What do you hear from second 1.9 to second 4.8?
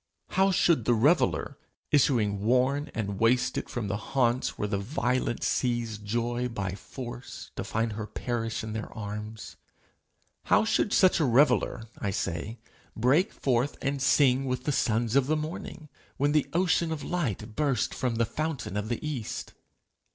issuing worn and wasted from the haunts where the